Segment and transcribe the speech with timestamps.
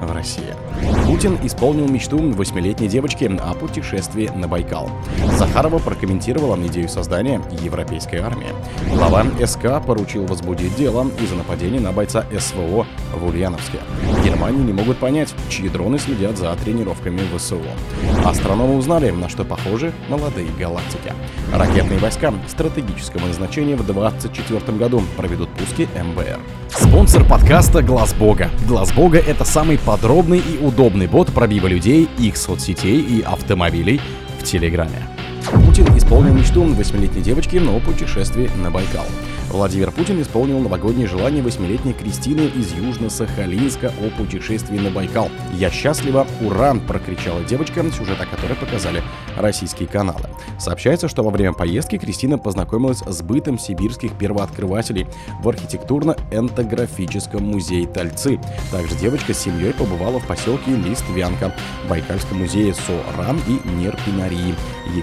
[0.00, 0.54] В России.
[1.06, 4.90] Путин исполнил мечту восьмилетней девочки о путешествии на Байкал.
[5.36, 8.48] Захарова прокомментировала идею создания европейской армии.
[8.92, 13.78] Глава СК поручил возбудить дело из-за нападения на бойца СВО в Ульяновске.
[14.02, 17.60] В Германии не могут понять, чьи дроны следят за тренировками ВСУ.
[18.24, 21.12] Астрономы узнали, на что похожи молодые галактики.
[21.52, 26.40] Ракетные войска стратегического назначения в 2024 году проведут пуски МБР.
[26.68, 28.50] Спонсор подкаста Глаз Бога.
[28.68, 34.00] Глаз Бога это самый подробный и удобный бот пробива людей, их соцсетей и автомобилей
[34.40, 35.06] в Телеграме.
[35.64, 39.06] Путин исполнил мечту восьмилетней девочки на путешествии на Байкал.
[39.56, 45.30] Владимир Путин исполнил новогоднее желание восьмилетней Кристины из Южно-Сахалинска о путешествии на Байкал.
[45.54, 46.26] «Я счастлива!
[46.42, 49.02] Ура!»– прокричала девочка, сюжет о которой показали
[49.34, 50.28] российские каналы.
[50.58, 55.06] Сообщается, что во время поездки Кристина познакомилась с бытом сибирских первооткрывателей
[55.42, 58.38] в архитектурно-энтографическом музее Тальцы.
[58.70, 61.54] Также девочка с семьей побывала в поселке Листвянка,
[61.88, 64.54] Байкальском музее Соран и Нерпинарии,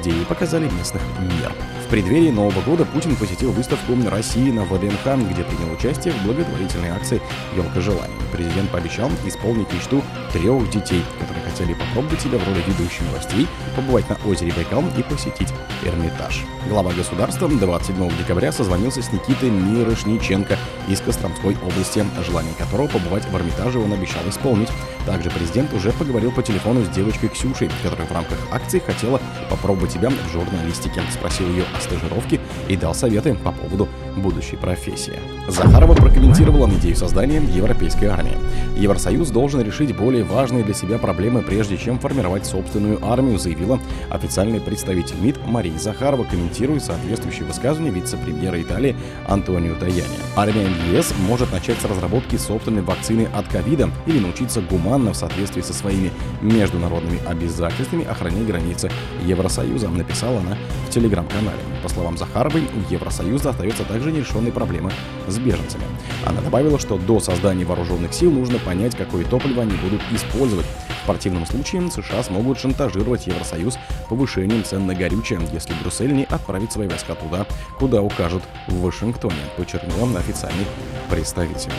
[0.00, 1.52] где ей показали местных мер.
[1.84, 6.90] В преддверии Нового года Путин посетил выставку России на ВДНХ, где принял участие в благотворительной
[6.90, 7.20] акции
[7.56, 8.27] «Елка желаний».
[8.38, 10.00] Президент пообещал исполнить мечту
[10.32, 15.02] трех детей, которые хотели попробовать себя в роли ведущих новостей, побывать на озере Байкал и
[15.02, 15.52] посетить
[15.84, 16.44] Эрмитаж.
[16.68, 23.34] Глава государства 27 декабря созвонился с Никитой Мирошниченко из Костромской области, желание которого побывать в
[23.34, 24.68] Эрмитаже он обещал исполнить.
[25.04, 29.92] Также президент уже поговорил по телефону с девочкой Ксюшей, которая в рамках акции хотела попробовать
[29.92, 31.00] себя в журналистике.
[31.12, 35.18] Спросил ее о стажировке и дал советы по поводу будущей профессии.
[35.48, 38.27] Захарова прокомментировала идею создания европейской армии.
[38.76, 44.60] Евросоюз должен решить более важные для себя проблемы, прежде чем формировать собственную армию, заявила официальный
[44.60, 50.04] представитель МИД Мария Захарова, комментируя соответствующие высказывания вице-премьера Италии Антонио Таяни.
[50.36, 55.62] Армия ЕС может начать с разработки собственной вакцины от ковида или научиться гуманно в соответствии
[55.62, 58.90] со своими международными обязательствами охранять границы
[59.24, 60.56] Евросоюза, написала она
[60.88, 61.58] в телеграм-канале.
[61.82, 64.92] По словам Захаровой, у Евросоюза остается также нерешенной проблемы
[65.26, 65.84] с беженцами.
[66.24, 70.66] Она добавила, что до создания вооруженных сил нужно понять, какое топливо они будут использовать.
[71.02, 76.72] В противном случае США смогут шантажировать Евросоюз повышением цен на горючее, если Брюссель не отправит
[76.72, 77.46] свои войска туда,
[77.78, 80.66] куда укажут в Вашингтоне, подчеркнул официальный
[81.08, 81.72] представитель.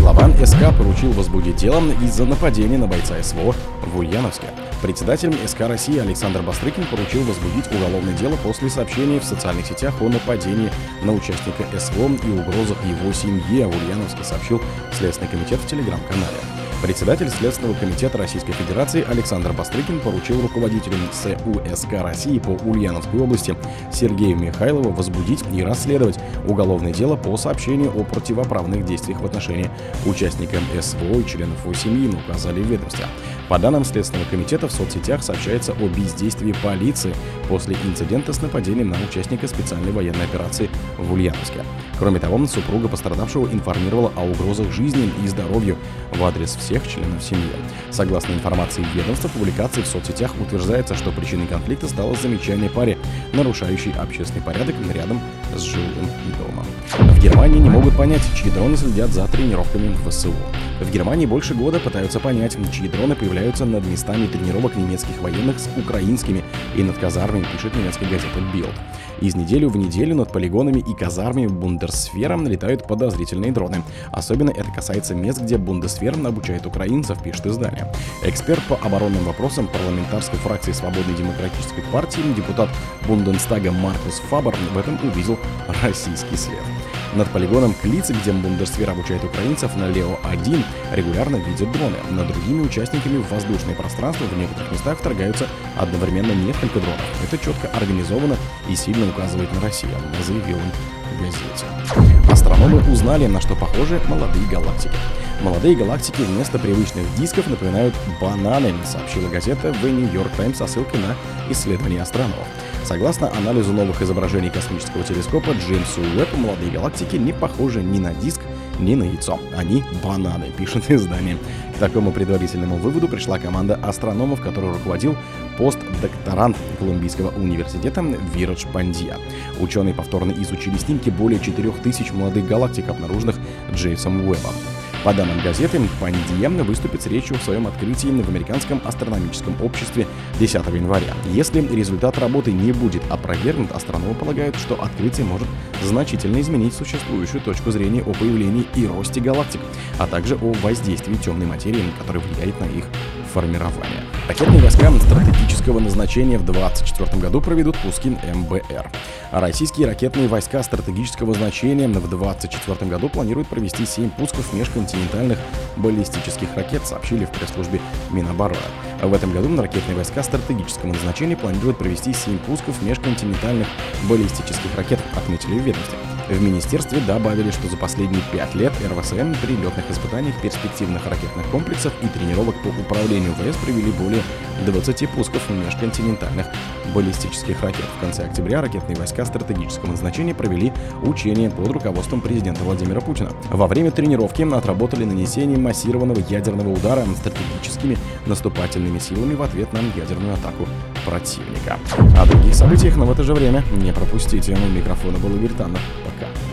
[0.00, 3.54] Глава СК поручил возбудить дело из-за нападения на бойца СВО
[3.86, 4.48] в Ульяновске.
[4.82, 10.08] Председатель СК России Александр Бастрыкин поручил возбудить уголовное дело после сообщений в социальных сетях о
[10.08, 10.70] нападении
[11.02, 14.60] на участника СВО и угрозах его семье, в Ульяновске сообщил
[14.92, 16.36] Следственный комитет в телеграм-канале.
[16.82, 23.54] Председатель Следственного комитета Российской Федерации Александр Бастрыкин поручил руководителю СУСК России по Ульяновской области
[23.92, 29.70] Сергею Михайлову возбудить и расследовать уголовное дело по сообщению о противоправных действиях в отношении
[30.06, 33.04] участника СВО и членов его семьи, указали в ведомстве.
[33.50, 37.14] По данным Следственного комитета, в соцсетях сообщается о бездействии полиции
[37.48, 41.62] после инцидента с нападением на участника специальной военной операции в Ульяновске.
[42.00, 45.76] Кроме того, супруга пострадавшего информировала о угрозах жизни и здоровью
[46.14, 47.50] в адрес всех членов семьи.
[47.90, 52.96] Согласно информации ведомства, публикации в соцсетях утверждается, что причиной конфликта стало замечание паре,
[53.34, 55.20] нарушающей общественный порядок рядом
[55.54, 56.08] с жилым
[56.38, 56.66] домом.
[56.96, 60.32] В Германии не могут понять, чьи дроны следят за тренировками в ВСУ.
[60.80, 65.68] В Германии больше года пытаются понять, чьи дроны появляются над местами тренировок немецких военных с
[65.76, 66.42] украинскими
[66.74, 68.72] и над казармами, пишет немецкая газета Bild.
[69.20, 71.46] Из недели в неделю над полигонами и казармами
[71.90, 73.82] Бундесвера летают подозрительные дроны.
[74.12, 77.92] Особенно это касается мест, где Бундесвер обучает украинцев, пишет издание.
[78.24, 82.68] Эксперт по оборонным вопросам парламентарской фракции Свободной демократической партии, депутат
[83.06, 85.38] Бунденстага Маркус Фабер в этом увидел
[85.82, 86.79] российский след.
[87.14, 90.62] Над полигоном Клицы, где Бундесвер обучает украинцев, на Лео-1
[90.92, 91.96] регулярно видят дроны.
[92.10, 97.00] Над другими участниками в воздушное пространство в некоторых местах вторгаются одновременно несколько дронов.
[97.24, 98.36] Это четко организовано
[98.68, 99.92] и сильно указывает на Россию,
[100.24, 100.70] заявил он
[101.16, 102.30] в газете.
[102.30, 104.94] Астрономы узнали, на что похожи молодые галактики.
[105.42, 111.00] Молодые галактики вместо привычных дисков напоминают бананы, сообщила газета The New York Times со ссылкой
[111.00, 111.16] на
[111.50, 112.46] исследование астрономов.
[112.84, 118.40] Согласно анализу новых изображений космического телескопа Джеймсу Уэбб, молодые галактики не похожи ни на диск,
[118.78, 119.38] ни на яйцо.
[119.56, 121.36] Они бананы, пишет издание.
[121.76, 125.16] К такому предварительному выводу пришла команда астрономов, которую руководил
[125.56, 128.02] постдокторант Колумбийского университета
[128.34, 129.18] Вирадж Пандия.
[129.60, 133.36] Ученые повторно изучили снимки более 4000 молодых галактик, обнаруженных
[133.74, 134.54] Джеймсом Уэббом.
[135.02, 140.06] По данным газеты, Пандия выступит с речью в своем открытии в Американском астрономическом обществе
[140.38, 141.14] 10 января.
[141.32, 145.48] Если результат работы не будет опровергнут, астрономы полагают, что открытие может
[145.82, 149.60] значительно изменить существующую точку зрения о появлении и росте галактик,
[149.98, 152.84] а также о воздействии темной материи, которая влияет на их
[153.30, 154.02] формирования.
[154.28, 158.90] Ракетные войска стратегического назначения в 2024 году проведут пуски МБР.
[159.30, 165.38] Российские ракетные войска стратегического значения в 2024 году планируют провести 7 пусков межконтинентальных
[165.76, 167.80] баллистических ракет, сообщили в пресс-службе
[168.10, 168.60] Минобороны.
[169.02, 173.68] В этом году ракетные войска стратегического назначения планируют провести 7 пусков межконтинентальных
[174.08, 176.19] баллистических ракет, отметили в ведомстве.
[176.30, 181.92] В министерстве добавили, что за последние пять лет РВСН при летных испытаниях перспективных ракетных комплексов
[182.02, 184.22] и тренировок по управлению ВС провели более
[184.64, 186.46] 20 пусков межконтинентальных
[186.94, 187.84] баллистических ракет.
[187.96, 190.72] В конце октября ракетные войска стратегического назначения провели
[191.02, 193.30] учения под руководством президента Владимира Путина.
[193.50, 200.34] Во время тренировки отработали нанесение массированного ядерного удара стратегическими наступательными силами в ответ на ядерную
[200.34, 200.68] атаку
[201.04, 201.78] противника.
[202.16, 204.54] О других событиях, но в это же время не пропустите.
[204.56, 205.80] У микрофона был Игорь Таннер.
[206.04, 206.19] Пока.
[206.22, 206.49] America.